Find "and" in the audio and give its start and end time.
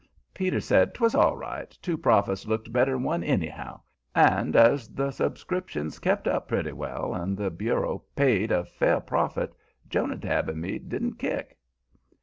4.15-4.55, 7.13-7.37, 10.49-10.59